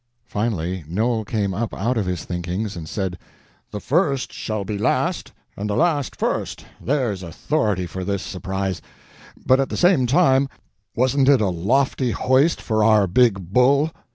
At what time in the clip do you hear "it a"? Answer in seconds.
11.29-11.49